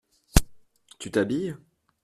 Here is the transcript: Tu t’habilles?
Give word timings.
Tu 0.97 1.11
t’habilles? 1.11 1.55